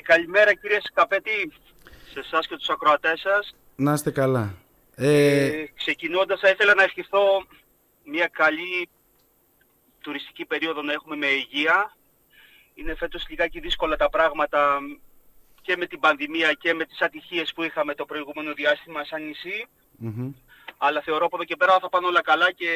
καλημέρα 0.00 0.54
κύριε 0.54 0.78
Σκαπέτη, 0.82 1.52
σε 2.12 2.18
εσάς 2.18 2.46
και 2.46 2.56
τους 2.56 2.68
ακροατές 2.68 3.20
σας. 3.20 3.54
Να 3.76 3.92
είστε 3.92 4.10
καλά. 4.10 4.54
Ε... 4.94 5.44
Ε, 5.44 5.66
ξεκινώντας 5.76 6.40
θα 6.40 6.48
ήθελα 6.48 6.74
να 6.74 6.82
ευχηθώ 6.82 7.46
μια 8.04 8.26
καλή 8.26 8.88
τουριστική 10.00 10.44
περίοδο 10.44 10.82
να 10.82 10.92
έχουμε 10.92 11.16
με 11.16 11.26
υγεία. 11.26 11.96
Είναι 12.74 12.94
φέτος 12.94 13.26
λιγάκι 13.28 13.60
δύσκολα 13.60 13.96
τα 13.96 14.08
πράγματα 14.10 14.78
και 15.62 15.76
με 15.76 15.86
την 15.86 16.00
πανδημία 16.00 16.52
και 16.52 16.74
με 16.74 16.84
τις 16.84 17.00
ατυχίες 17.00 17.52
που 17.52 17.62
είχαμε 17.62 17.94
το 17.94 18.04
προηγούμενο 18.04 18.52
διάστημα 18.52 19.04
σαν 19.04 19.26
νησι 19.26 19.66
Αλλά 20.78 21.00
θεωρώ 21.00 21.24
από 21.24 21.36
εδώ 21.36 21.44
και 21.44 21.56
πέρα 21.56 21.78
θα 21.78 21.88
πάνε 21.88 22.06
όλα 22.06 22.22
καλά 22.22 22.52
και 22.52 22.68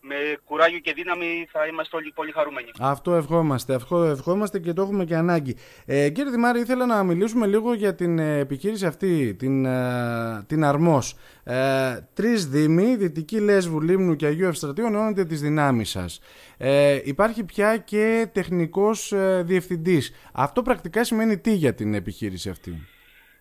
με 0.00 0.14
κουράγιο 0.44 0.78
και 0.78 0.92
δύναμη 0.92 1.48
θα 1.50 1.66
είμαστε 1.66 1.96
όλοι 1.96 2.12
πολύ 2.14 2.32
χαρούμενοι. 2.32 2.70
Αυτό 2.80 3.14
ευχόμαστε, 3.14 3.74
αυτό 3.74 4.02
ευχόμαστε 4.02 4.58
και 4.58 4.72
το 4.72 4.82
έχουμε 4.82 5.04
και 5.04 5.14
ανάγκη. 5.14 5.56
Ε, 5.86 6.10
κύριε 6.10 6.30
Δημάρη, 6.30 6.60
ήθελα 6.60 6.86
να 6.86 7.02
μιλήσουμε 7.02 7.46
λίγο 7.46 7.74
για 7.74 7.94
την 7.94 8.18
ε, 8.18 8.38
επιχείρηση 8.38 8.86
αυτή, 8.86 9.34
την, 9.34 9.64
ε, 9.64 10.44
την 10.46 10.64
Αρμός. 10.64 11.16
Ε, 11.44 11.98
τρεις 12.14 12.46
δήμοι, 12.46 12.96
Δυτική 12.96 13.40
Λέσβου, 13.40 13.80
Λίμνου 13.80 14.16
και 14.16 14.26
Αγίου 14.26 14.46
Ευστρατείου, 14.46 14.86
ενώνονται 14.86 15.24
τις 15.24 15.40
δυνάμεις 15.40 15.90
σας. 15.90 16.20
Ε, 16.56 17.00
υπάρχει 17.04 17.44
πια 17.44 17.76
και 17.76 18.28
τεχνικός 18.32 19.12
ε, 19.12 19.42
διευθυντής. 19.46 20.14
Αυτό 20.32 20.62
πρακτικά 20.62 21.04
σημαίνει 21.04 21.38
τι 21.38 21.52
για 21.52 21.74
την 21.74 21.94
επιχείρηση 21.94 22.48
αυτή; 22.48 22.70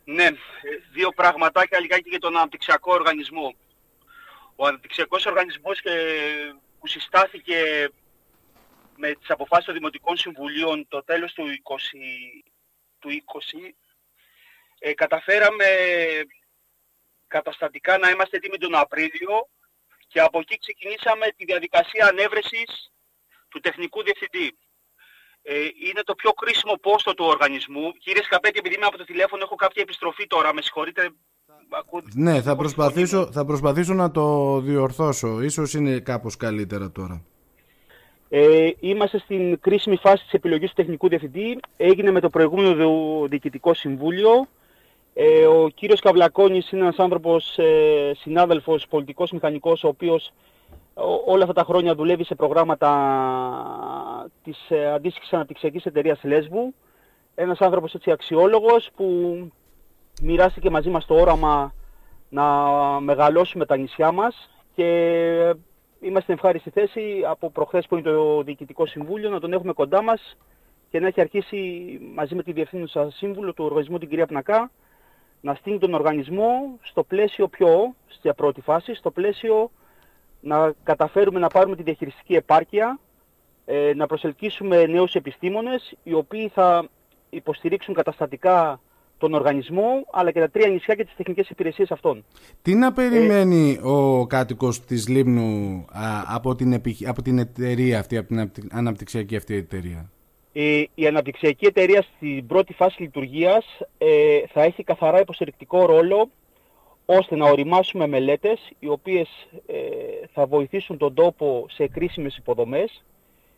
Ναι, 0.04 0.28
δύο 0.94 1.12
πραγματάκια 1.16 1.80
λιγάκι 1.80 2.10
για 2.10 2.20
τον 2.20 2.36
αναπτυξιακό 2.36 2.94
οργανισμό 2.94 3.56
ο 4.56 4.66
αναπτυξιακός 4.66 5.26
οργανισμός 5.26 5.82
που 6.80 6.88
συστάθηκε 6.88 7.90
με 8.96 9.14
τις 9.14 9.30
αποφάσεις 9.30 9.66
των 9.66 9.74
Δημοτικών 9.74 10.18
Συμβουλίων 10.18 10.88
το 10.88 11.04
τέλος 11.04 11.34
του 11.34 11.44
20, 11.44 11.78
του 13.00 13.10
20 13.10 13.74
ε, 14.80 14.94
καταφέραμε 14.94 15.66
καταστατικά 17.28 17.98
να 17.98 18.10
είμαστε 18.10 18.38
έτοιμοι 18.38 18.58
τον 18.58 18.76
Απρίλιο 18.76 19.50
και 20.08 20.20
από 20.20 20.40
εκεί 20.40 20.58
ξεκινήσαμε 20.58 21.28
τη 21.38 21.46
διαδικασία 21.46 22.08
ανέβρεσης 22.08 22.92
του 23.50 23.60
τεχνικού 23.60 24.04
διευθυντή. 24.04 24.58
Ε, 25.42 25.68
είναι 25.88 26.02
το 26.04 26.16
πιο 26.16 26.32
κρίσιμο 26.32 26.76
πόστο 26.76 27.14
του 27.14 27.26
οργανισμού. 27.26 27.92
Κύριε 27.92 28.24
Σκαπέτη, 28.24 28.60
επειδή 28.60 28.76
είμαι 28.76 28.86
από 28.86 28.98
το 28.98 29.04
τηλέφωνο, 29.04 29.44
έχω 29.44 29.56
κάποια 29.56 29.82
επιστροφή 29.82 30.28
τώρα. 30.28 30.54
Με 30.54 30.62
συγχωρείτε, 30.62 31.12
ναι, 32.16 32.42
θα 32.42 32.56
προσπαθήσω, 32.56 33.30
θα 33.32 33.46
προσπαθήσω 33.46 33.94
να 33.94 34.12
το 34.12 34.60
διορθώσω. 34.60 35.42
Ίσως 35.42 35.74
είναι 35.74 36.00
κάπως 36.00 36.38
καλύτερα 36.38 36.92
τώρα. 36.92 37.24
Ε, 38.30 38.70
είμαστε 38.80 39.20
στην 39.20 39.60
κρίσιμη 39.60 39.98
φάση 39.98 40.24
της 40.24 40.34
επιλογής 40.34 40.70
του 40.70 40.76
τεχνικού 40.76 41.08
διευθυντή. 41.08 41.60
Έγινε 41.78 42.12
με 42.12 42.20
το 42.20 42.30
προηγούμενο 42.30 42.90
διοικητικό 43.30 43.74
συμβούλιο. 43.74 44.48
Ε, 45.14 45.46
ο 45.46 45.68
κύριος 45.68 46.00
Καβλακόνης 46.00 46.72
είναι 46.72 46.82
ένας 46.82 46.98
άνθρωπος, 46.98 47.58
ε, 47.58 48.12
συνάδελφος, 48.18 48.88
πολιτικός 48.90 49.32
μηχανικός, 49.32 49.84
ο 49.84 49.88
οποίος 49.88 50.34
όλα 51.26 51.42
αυτά 51.42 51.54
τα 51.54 51.64
χρόνια 51.64 51.96
δουλεύει 51.96 52.24
σε 52.24 52.36
προγράμματα 52.36 52.90
της 54.44 54.70
ε, 54.70 54.92
αντίστοιχης 54.92 55.34
αναπτυξιακής 55.34 55.86
εταιρείας 55.86 56.20
Λέσβου. 56.24 56.74
Ένας 57.36 57.60
άνθρωπος 57.60 57.94
έτσι 57.94 58.12
αξιόλογος 58.12 58.90
που 58.96 59.38
μοιράστηκε 60.22 60.70
μαζί 60.70 60.90
μας 60.90 61.06
το 61.06 61.16
όραμα 61.16 61.74
να 62.30 62.46
μεγαλώσουμε 63.00 63.66
τα 63.66 63.78
νησιά 63.78 64.12
μας 64.12 64.50
και 64.76 64.86
είμαστε 66.00 66.22
στην 66.22 66.34
ευχάριστη 66.34 66.70
θέση 66.70 67.24
από 67.28 67.50
προχθές 67.52 67.88
που 67.88 67.98
είναι 67.98 68.10
το 68.10 68.42
Διοικητικό 68.44 68.86
Συμβούλιο 68.86 69.30
να 69.30 69.40
τον 69.40 69.54
έχουμε 69.54 69.74
κοντά 69.74 70.02
μας 70.02 70.38
και 70.90 71.00
να 71.00 71.08
έχει 71.08 71.22
αρχίσει 71.22 72.00
μαζί 72.16 72.36
με 72.36 72.44
τη 72.44 72.52
Διευθύνουσα 72.52 73.12
Σύμβουλο 73.12 73.54
του 73.54 73.66
Οργανισμού 73.66 73.98
την 73.98 74.10
κυρία 74.10 74.26
Πνακά 74.26 74.72
να 75.42 75.54
στείλει 75.54 75.80
τον 75.80 75.94
οργανισμό 75.94 76.80
στο 76.82 77.04
πλαίσιο 77.04 77.48
πιο, 77.48 77.96
στη 78.08 78.34
πρώτη 78.36 78.62
φάση, 78.62 78.94
στο 78.94 79.12
πλαίσιο 79.12 79.72
να 80.42 80.74
καταφέρουμε 80.84 81.40
να 81.40 81.48
πάρουμε 81.48 81.76
τη 81.76 81.84
διαχειριστική 81.84 82.36
επάρκεια, 82.36 83.00
ε, 83.66 83.92
να 83.96 84.06
προσελκύσουμε 84.08 84.86
νέους 84.86 85.16
επιστήμονες 85.16 85.94
οι 86.04 86.14
οποίοι 86.14 86.48
θα 86.48 86.88
υποστηρίξουν 87.30 87.94
καταστατικά 87.94 88.80
τον 89.18 89.34
οργανισμό, 89.34 90.06
αλλά 90.12 90.32
και 90.32 90.40
τα 90.40 90.50
τρία 90.50 90.68
νησιά 90.68 90.96
και 90.96 91.04
τις 91.04 91.16
τεχνικές 91.16 91.50
υπηρεσίες 91.50 91.92
αυτών. 91.92 92.26
Τι 92.62 92.76
να 92.76 92.94
περιμένει 92.94 93.80
ε, 93.84 93.88
ο 93.88 94.26
κάτοικος 94.26 94.86
της 94.86 95.08
Λίμνου 95.08 95.86
από, 96.28 96.56
την 96.56 96.82
από 97.06 97.22
την 97.22 97.38
εταιρεία 97.38 98.00
αυτή, 98.00 98.18
από 98.18 98.28
την 98.28 98.52
αναπτυξιακή 98.72 99.36
αυτή 99.36 99.56
εταιρεία; 99.56 100.10
Η, 100.52 100.90
η 100.96 101.08
αναπτυξιακή 101.08 101.66
εταιρεία 101.66 102.02
στην 102.02 102.48
πρώτη 102.48 102.74
φάση 102.74 103.02
λειτουργίας 103.02 103.66
ε, 103.98 104.40
θα 104.54 104.64
έχει 104.64 104.84
καθαρά 104.84 105.20
υποστηρικτικό 105.20 105.86
ρόλο 105.86 106.30
ώστε 107.06 107.36
να 107.36 107.50
οριμάσουμε 107.50 108.08
μελέτες 108.08 108.72
οι 108.80 108.88
οποίες 108.88 109.48
ε, 109.66 109.76
θα 110.34 110.46
βοηθήσουν 110.46 110.98
τον 110.98 111.14
τόπο 111.14 111.66
σε 111.70 111.88
κρίσιμες 111.88 112.38
υποδομές 112.38 113.04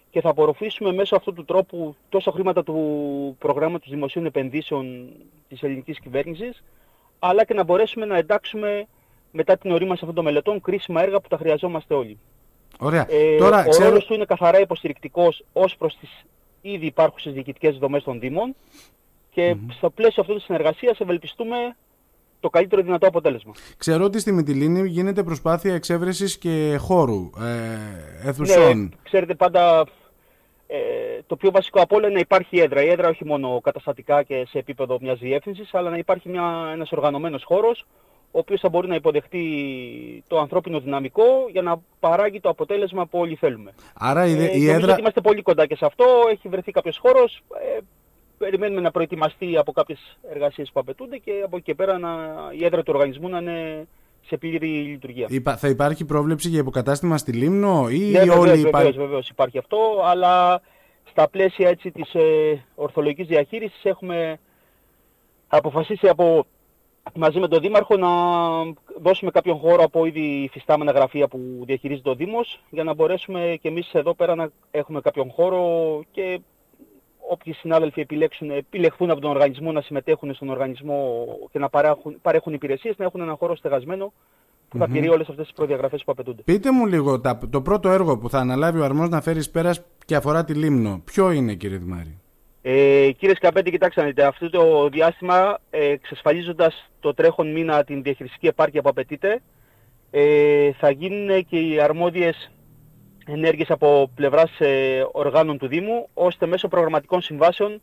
και 0.10 0.22
θα 0.22 0.30
απορροφήσουμε 0.30 0.94
μέσω 0.94 1.16
αυτού 1.16 1.34
του 1.34 1.46
τρόπου 1.46 1.96
τόσο 2.10 2.32
χρήματα 2.32 2.64
του 2.64 3.36
προγράμματος 3.40 3.90
δημοσίων 3.90 4.26
επενδύσεων 4.26 5.10
της 5.50 5.64
ελληνικής 5.64 6.00
κυβέρνησης, 6.00 6.64
αλλά 7.20 7.46
και 7.46 7.54
να 7.54 7.64
μπορέσουμε 7.64 8.06
να 8.06 8.18
εντάξουμε 8.18 8.88
μετά 9.32 9.58
την 9.58 9.72
ορίμαση 9.72 10.00
αυτών 10.00 10.16
των 10.16 10.24
μελετών 10.24 10.62
κρίσιμα 10.62 11.02
έργα 11.02 11.20
που 11.20 11.28
τα 11.28 11.38
χρειαζόμαστε 11.38 11.94
όλοι. 11.94 12.20
Ωραία. 12.80 13.06
Ε, 13.10 13.38
Τώρα, 13.38 13.66
ο 13.66 13.70
ξέρω... 13.70 13.88
ρόλος 13.88 14.06
του 14.06 14.14
είναι 14.14 14.26
καθαρά 14.26 14.60
υποστηρικτικός 14.60 15.44
ως 15.54 15.76
προς 15.78 15.98
τις 15.98 16.26
ήδη 16.62 16.86
υπάρχουσες 16.86 17.34
διοικητικές 17.34 17.78
δομές 17.78 18.04
των 18.04 18.20
Δήμων 18.20 18.56
και 19.32 19.56
mm-hmm. 19.56 19.74
στο 19.74 19.90
πλαίσιο 19.90 20.22
αυτής 20.22 20.36
της 20.36 20.46
συνεργασίας 20.46 21.00
ευελπιστούμε 21.00 21.76
το 22.40 22.50
καλύτερο 22.50 22.82
δυνατό 22.82 23.08
αποτέλεσμα. 23.08 23.54
Ξέρω 23.78 24.04
ότι 24.04 24.20
στη 24.20 24.32
Μυτιλίνη 24.32 24.88
γίνεται 24.88 25.24
προσπάθεια 25.24 25.74
εξέβρεσης 25.74 26.38
και 26.38 26.78
χώρου, 26.80 27.30
ε, 27.40 28.30
αιθουσών. 28.30 28.80
Ναι, 28.80 28.90
ξέρετε 29.04 29.36
πάντα 29.36 29.86
ε, 30.68 30.78
το 31.28 31.36
πιο 31.36 31.52
βασικό 31.52 31.82
από 31.82 31.96
όλα 31.96 32.06
είναι 32.06 32.14
να 32.14 32.20
υπάρχει 32.20 32.60
έδρα. 32.60 32.84
Η 32.84 32.90
έδρα 32.90 33.10
όχι 33.10 33.26
μόνο 33.26 33.62
καταστατικά 33.62 34.24
και 34.24 34.46
σε 34.50 34.58
επίπεδο 34.58 34.98
μιας 35.02 35.20
διεύθυνσης, 35.20 35.74
αλλά 35.74 35.90
να 35.90 35.98
υπάρχει 35.98 36.30
μια, 36.30 36.70
ένας 36.74 36.92
οργανωμένος 36.92 37.44
χώρος, 37.44 37.86
ο 38.32 38.40
οποίος 38.40 38.60
θα 38.60 38.70
μπορεί 38.70 38.88
να 38.88 38.96
υποδεχτεί 38.96 39.44
το 40.28 40.40
ανθρώπινο 40.40 40.80
δυναμικό 40.80 41.24
για 41.52 41.62
να 41.62 41.82
παράγει 42.00 42.40
το 42.40 42.50
αποτέλεσμα 42.50 43.06
που 43.06 43.20
όλοι 43.20 43.36
θέλουμε. 43.36 43.74
Άρα 43.94 44.26
η, 44.26 44.44
ε, 44.44 44.58
η 44.58 44.70
έδρα... 44.70 44.96
είμαστε 45.00 45.22
πολύ 45.22 45.42
κοντά 45.42 45.66
και 45.66 45.76
σε 45.76 45.86
αυτό, 45.86 46.06
έχει 46.32 46.48
βρεθεί 46.48 46.72
κάποιος 46.72 46.98
χώρος, 46.98 47.44
ε, 47.76 47.80
περιμένουμε 48.48 48.82
να 48.82 48.92
προετοιμαστεί 48.92 49.58
από 49.58 49.72
κάποιες 49.72 50.18
εργασίες 50.32 50.72
που 50.74 50.80
απαιτούνται 50.80 51.18
και 51.18 51.32
από 51.46 51.56
εκεί 51.56 51.66
και 51.66 51.76
πέρα 51.76 51.98
να, 51.98 52.10
η 52.58 52.66
έδρα 52.66 52.84
του 52.84 52.92
οργανισμού 52.96 53.30
να 53.30 53.38
είναι 53.38 53.88
σε 54.26 54.38
πλήρη 54.38 54.68
λειτουργία. 54.68 55.28
Θα 55.58 55.68
υπάρχει 55.68 56.06
πρόβλεψη 56.06 56.50
για 56.50 56.60
υποκατάστημα 56.60 57.18
στη 57.18 57.32
Λίμνο 57.32 57.90
ή 57.90 58.00
ναι, 58.00 58.20
όλοι 58.20 58.30
βεβαίως, 58.30 58.62
βεβαίως, 58.62 58.96
βεβαίως 58.96 59.30
υπάρχει 59.30 59.58
αυτό, 59.58 59.78
αλλά 60.04 60.62
στα 61.10 61.30
πλαίσια 61.30 61.70
έτσι, 61.70 61.92
της 61.92 62.14
ε, 62.14 62.64
ορθολογικής 62.76 63.28
διαχείρισης 63.28 63.84
έχουμε 63.84 64.40
αποφασίσει 65.48 66.08
από, 66.08 66.46
μαζί 67.14 67.40
με 67.40 67.48
τον 67.48 67.60
Δήμαρχο 67.62 67.98
να 67.98 68.10
δώσουμε 69.02 69.32
κάποιον 69.32 69.58
χώρο 69.58 69.84
από 69.84 70.06
ήδη 70.06 70.44
υφιστάμενα 70.44 70.92
γραφεία 70.92 71.28
που 71.28 71.40
διαχειρίζεται 71.66 72.10
ο 72.10 72.16
Δήμος 72.16 72.60
για 72.70 72.84
να 72.84 72.94
μπορέσουμε 72.94 73.58
και 73.62 73.68
εμείς 73.68 73.94
εδώ 73.94 74.14
πέρα 74.14 74.36
να 74.36 74.50
έχουμε 74.72 75.02
κάποιον 75.02 75.32
χώρο 75.32 76.02
και 76.12 76.40
όποιοι 77.30 77.54
συνάδελφοι 77.54 78.02
επιλέξουν, 78.02 78.52
επιλεχθούν 78.52 79.10
από 79.12 79.22
τον 79.22 79.30
οργανισμό 79.30 79.72
να 79.72 79.82
συμμετέχουν 79.82 80.34
στον 80.34 80.50
οργανισμό 80.50 81.26
και 81.52 81.60
να 81.60 81.70
παρέχουν, 81.70 82.18
παρέχουν 82.22 82.54
υπηρεσίες, 82.54 82.98
να 82.98 83.06
έχουν 83.06 83.22
ένα 83.22 83.36
χώρο 83.40 83.56
στεγασμένο 83.56 84.14
που 84.70 84.78
θα 84.78 84.88
τηρεί 84.88 85.10
όλες 85.10 85.30
αυτές 85.30 85.46
τις 85.46 85.56
προδιαγραφές 85.56 86.04
που 86.04 86.12
απαιτούνται. 86.12 86.42
Πείτε 86.42 86.72
μου 86.72 86.86
λίγο, 86.86 87.22
το 87.50 87.62
πρώτο 87.62 87.90
έργο 87.90 88.18
που 88.18 88.30
θα 88.30 88.40
αναλάβει 88.40 88.80
ο 88.80 88.84
αρμός 88.84 89.10
να 89.10 89.22
φέρει 89.22 89.50
πέρα 89.50 89.74
και 90.06 90.16
αφορά 90.16 90.44
τη 90.44 90.54
Λίμνο, 90.54 91.02
ποιο 91.06 91.32
είναι 91.32 91.54
κύριε 91.54 91.78
Δημάρη; 91.78 92.20
Ε, 92.62 93.12
κύριε 93.12 93.36
Σκαπέτη, 93.36 93.72
κοιτάξτε 93.72 94.02
να 94.02 94.08
δείτε, 94.08 94.26
αυτό 94.26 94.50
το 94.50 94.90
διάστημα 94.90 95.58
ε, 95.70 95.86
εξασφαλίζοντας 95.86 96.90
το 97.00 97.14
τρέχον 97.14 97.52
μήνα 97.52 97.84
την 97.84 98.04
διαχειριστική 98.04 98.48
επάρκεια 98.48 98.82
που 98.82 98.90
απαιτείται, 98.90 99.42
ε, 100.12 100.72
θα 100.72 100.90
γίνουν 100.90 101.46
και 101.46 101.60
οι 101.60 101.80
αρμόδιες 101.80 102.52
ενέργειες 103.28 103.70
από 103.70 104.10
πλευράς 104.16 104.60
ε, 104.60 105.08
οργάνων 105.12 105.58
του 105.58 105.68
Δήμου, 105.68 106.10
ώστε 106.14 106.46
μέσω 106.46 106.68
προγραμματικών 106.68 107.22
συμβάσεων 107.22 107.82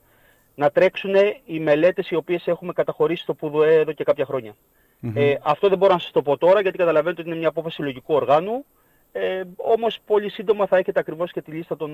να 0.55 0.70
τρέξουν 0.70 1.14
οι 1.44 1.61
μελέτες 1.61 2.11
οι 2.11 2.14
οποίες 2.14 2.46
έχουμε 2.46 2.73
καταχωρήσει 2.73 3.23
στο 3.23 3.35
ΠΟΥΔΟΕ 3.35 3.75
εδώ 3.75 3.93
και 3.93 4.05
κάποια 4.05 4.26
Ε, 5.14 5.35
αυτό 5.43 5.69
δεν 5.69 5.79
μπορώ 5.79 5.93
να 5.93 5.99
σας 5.99 6.11
το 6.11 6.23
πω 6.23 6.37
τώρα 6.37 6.61
γιατί 6.61 6.79
καταλαβαίνετε 6.79 7.20
ότι 7.20 7.31
είναι 7.31 7.38
μια 7.38 7.49
απόφαση 7.49 7.82
λογικού 7.82 8.14
οργάνου. 8.14 8.64
Ε, 9.12 9.43
όμως 9.56 9.99
πολύ 10.06 10.31
σύντομα 10.31 10.67
θα 10.67 10.76
έχετε 10.76 11.00
ακριβώς 11.00 11.32
και 11.32 11.43
τη 11.43 11.50
λίστα 11.50 11.76
των, 11.76 11.90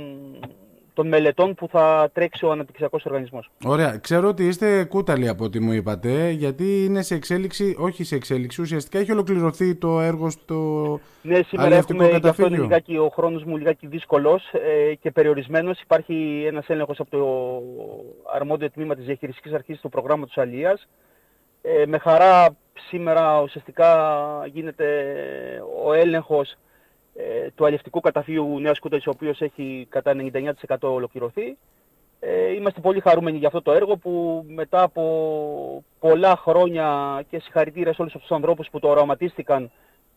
των 0.94 1.08
μελετών 1.08 1.54
που 1.54 1.68
θα 1.68 2.10
τρέξει 2.12 2.44
ο 2.44 2.50
αναπτυξιακός 2.50 3.04
οργανισμός. 3.04 3.50
Ωραία. 3.64 3.98
Ξέρω 3.98 4.28
ότι 4.28 4.46
είστε 4.46 4.84
κούταλοι 4.84 5.28
από 5.28 5.44
ό,τι 5.44 5.60
μου 5.60 5.72
είπατε, 5.72 6.30
γιατί 6.30 6.84
είναι 6.84 7.02
σε 7.02 7.14
εξέλιξη, 7.14 7.76
όχι 7.78 8.04
σε 8.04 8.14
εξέλιξη, 8.14 8.60
ουσιαστικά 8.60 8.98
έχει 8.98 9.12
ολοκληρωθεί 9.12 9.74
το 9.74 10.00
έργο 10.00 10.30
στο 10.30 11.00
Ναι, 11.22 11.40
σήμερα 11.46 11.76
έχουμε, 11.76 12.08
γι' 12.08 12.28
αυτό 12.28 12.46
είναι 12.46 12.58
λιγάκι, 12.58 12.96
ο 12.96 13.08
χρόνος 13.14 13.44
μου 13.44 13.56
λιγάκι 13.56 13.86
δύσκολος 13.86 14.52
ε, 14.52 14.94
και 14.94 15.10
περιορισμένος. 15.10 15.80
Υπάρχει 15.80 16.44
ένας 16.46 16.68
έλεγχος 16.68 17.00
από 17.00 17.10
το 17.10 17.62
αρμόδιο 18.34 18.70
τμήμα 18.70 18.94
της 18.94 19.04
διαχειριστικής 19.04 19.52
αρχής 19.52 19.80
του 19.80 19.88
προγράμματος 19.88 20.38
Αλίας. 20.38 20.88
Ε, 21.62 21.86
με 21.86 21.98
χαρά 21.98 22.56
σήμερα 22.88 23.42
ουσιαστικά 23.42 23.88
γίνεται 24.52 24.84
ο 25.84 25.92
έλεγχος 25.92 26.56
ε, 27.20 27.50
του 27.54 27.64
αλληλευτικού 27.64 28.00
καταφύγου 28.00 28.60
Νέας 28.60 28.78
Κούταλης, 28.78 29.06
ο 29.06 29.10
οποίος 29.10 29.40
έχει 29.40 29.86
κατά 29.90 30.12
99% 30.68 30.76
ολοκληρωθεί. 30.80 31.56
Ε, 32.20 32.52
είμαστε 32.52 32.80
πολύ 32.80 33.00
χαρούμενοι 33.00 33.38
για 33.38 33.46
αυτό 33.46 33.62
το 33.62 33.72
έργο 33.72 33.96
που 33.96 34.44
μετά 34.48 34.82
από 34.82 35.84
πολλά 35.98 36.36
χρόνια 36.36 37.20
και 37.30 37.40
συγχαρητήρια 37.40 37.92
σε 37.94 38.00
όλους 38.00 38.14
αυτούς 38.14 38.28
τους 38.28 38.36
ανθρώπους 38.36 38.68
που 38.70 38.78
το 38.78 38.88
οραματίστηκαν, 38.88 39.70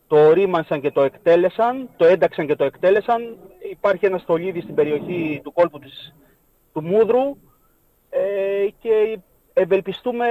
το 0.06 0.26
ορίμανσαν 0.26 0.80
και 0.80 0.90
το 0.90 1.02
εκτέλεσαν, 1.02 1.88
το 1.96 2.04
ένταξαν 2.04 2.46
και 2.46 2.56
το 2.56 2.64
εκτέλεσαν. 2.64 3.36
Υπάρχει 3.70 4.06
ένα 4.06 4.18
στολίδι 4.18 4.60
στην 4.60 4.74
περιοχή 4.74 5.40
του 5.44 5.52
κόλπου 5.52 5.78
της, 5.78 6.14
του 6.72 6.82
Μούδρου 6.82 7.36
ε, 8.10 8.66
και 8.80 9.18
ευελπιστούμε 9.54 10.26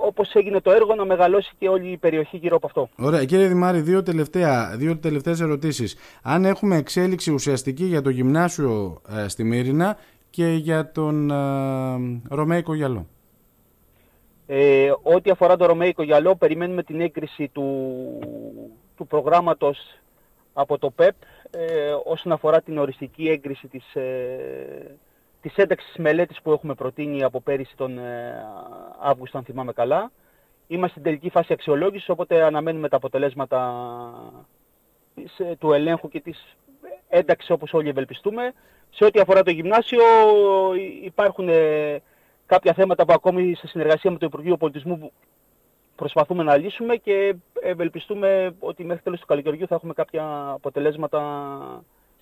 όπως 0.00 0.34
έγινε 0.34 0.60
το 0.60 0.70
έργο 0.70 0.94
να 0.94 1.04
μεγαλώσει 1.04 1.52
και 1.58 1.68
όλη 1.68 1.88
η 1.90 1.96
περιοχή 1.96 2.36
γύρω 2.36 2.56
από 2.56 2.66
αυτό. 2.66 2.88
Ωραία. 2.96 3.24
Κύριε 3.24 3.46
Δημάρη, 3.46 3.80
δύο, 3.80 4.02
τελευταία, 4.02 4.74
δύο 4.76 4.98
τελευταίες 4.98 5.40
ερωτήσεις. 5.40 5.96
Αν 6.22 6.44
έχουμε 6.44 6.76
εξέλιξη 6.76 7.32
ουσιαστική 7.32 7.84
για 7.84 8.02
το 8.02 8.10
γυμνάσιο 8.10 9.00
ε, 9.24 9.28
στη 9.28 9.44
Μύρινα 9.44 9.96
και 10.30 10.46
για 10.46 10.90
τον 10.92 11.30
ε, 11.30 11.34
Ρωμαϊκό 12.28 12.74
Γυαλό; 12.74 13.06
Ε, 14.46 14.90
ό,τι 15.02 15.30
αφορά 15.30 15.56
το 15.56 15.66
Ρωμαϊκό 15.66 16.02
Γυαλό, 16.02 16.36
περιμένουμε 16.36 16.82
την 16.82 17.00
έγκριση 17.00 17.48
του, 17.52 17.94
του 18.96 19.06
προγράμματος 19.06 19.78
από 20.52 20.78
το 20.78 20.90
ΠΕΠ 20.90 21.14
ε, 21.50 21.92
όσον 22.04 22.32
αφορά 22.32 22.60
την 22.60 22.78
οριστική 22.78 23.28
έγκριση 23.28 23.66
της, 23.68 23.94
ε, 23.94 24.96
της 25.44 25.56
ένταξης 25.56 25.88
της 25.88 26.02
μελέτης 26.02 26.42
που 26.42 26.52
έχουμε 26.52 26.74
προτείνει 26.74 27.22
από 27.22 27.40
πέρυσι 27.40 27.76
τον 27.76 27.98
ε, 27.98 28.44
Αύγουστο, 29.00 29.38
αν 29.38 29.44
θυμάμαι 29.44 29.72
καλά. 29.72 30.10
Είμαστε 30.66 30.90
στην 30.90 31.02
τελική 31.02 31.30
φάση 31.30 31.52
αξιολόγησης, 31.52 32.08
οπότε 32.08 32.42
αναμένουμε 32.42 32.88
τα 32.88 32.96
αποτελέσματα 32.96 33.60
της, 35.14 35.38
ε, 35.38 35.56
του 35.58 35.72
ελέγχου 35.72 36.08
και 36.08 36.20
της 36.20 36.56
ένταξης 37.08 37.50
όπως 37.50 37.72
όλοι 37.72 37.88
ευελπιστούμε. 37.88 38.52
Σε 38.90 39.04
ό,τι 39.04 39.20
αφορά 39.20 39.42
το 39.42 39.50
γυμνάσιο 39.50 40.02
υπάρχουν 41.02 41.48
ε, 41.48 42.02
κάποια 42.46 42.72
θέματα 42.72 43.04
που 43.04 43.12
ακόμη 43.12 43.54
σε 43.54 43.66
συνεργασία 43.66 44.10
με 44.10 44.18
το 44.18 44.26
Υπουργείο 44.26 44.56
Πολιτισμού 44.56 45.12
προσπαθούμε 45.96 46.42
να 46.42 46.56
λύσουμε 46.56 46.96
και 46.96 47.34
ευελπιστούμε 47.62 48.54
ότι 48.58 48.84
μέχρι 48.84 49.02
τέλος 49.02 49.20
του 49.20 49.26
καλοκαιριού 49.26 49.66
θα 49.66 49.74
έχουμε 49.74 49.92
κάποια 49.92 50.50
αποτελέσματα 50.50 51.20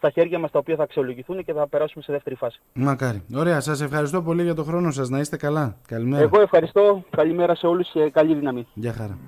στα 0.02 0.10
χέρια 0.10 0.38
μας 0.38 0.50
τα 0.50 0.58
οποία 0.58 0.76
θα 0.76 0.82
αξιολογηθούν 0.82 1.44
και 1.44 1.52
θα 1.52 1.68
περάσουμε 1.68 2.02
σε 2.02 2.12
δεύτερη 2.12 2.36
φάση. 2.36 2.60
Μακάρι. 2.72 3.22
Ωραία. 3.34 3.60
Σας 3.60 3.80
ευχαριστώ 3.80 4.22
πολύ 4.22 4.42
για 4.42 4.54
το 4.54 4.64
χρόνο 4.64 4.90
σας. 4.90 5.08
Να 5.08 5.18
είστε 5.18 5.36
καλά. 5.36 5.76
Καλημέρα. 5.88 6.22
Εγώ 6.22 6.40
ευχαριστώ. 6.40 7.04
Καλημέρα 7.10 7.54
σε 7.54 7.66
όλους 7.66 7.90
και 7.92 8.10
καλή 8.10 8.34
δύναμη. 8.34 8.66
Γεια 8.74 8.92
χαρά. 8.92 9.18